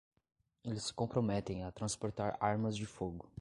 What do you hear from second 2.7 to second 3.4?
de fogo.